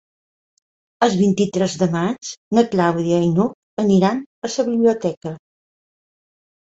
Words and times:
El 1.07 1.11
vint-i-tres 1.19 1.75
de 1.81 1.89
maig 1.95 2.31
na 2.59 2.63
Clàudia 2.71 3.21
i 3.29 3.29
n'Hug 3.37 3.85
aniran 3.87 4.25
a 4.49 4.55
la 4.55 4.67
biblioteca. 4.71 5.35